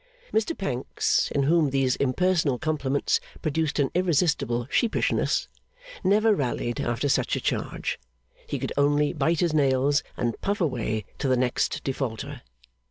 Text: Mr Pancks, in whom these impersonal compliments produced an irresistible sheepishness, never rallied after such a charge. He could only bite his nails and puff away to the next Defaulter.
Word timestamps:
Mr 0.33 0.57
Pancks, 0.57 1.29
in 1.29 1.43
whom 1.43 1.69
these 1.69 1.95
impersonal 1.97 2.57
compliments 2.57 3.19
produced 3.43 3.77
an 3.77 3.91
irresistible 3.93 4.67
sheepishness, 4.71 5.47
never 6.03 6.33
rallied 6.33 6.79
after 6.81 7.07
such 7.07 7.35
a 7.35 7.39
charge. 7.39 7.99
He 8.47 8.57
could 8.57 8.73
only 8.77 9.13
bite 9.13 9.41
his 9.41 9.53
nails 9.53 10.01
and 10.17 10.41
puff 10.41 10.59
away 10.59 11.05
to 11.19 11.27
the 11.27 11.37
next 11.37 11.83
Defaulter. 11.83 12.41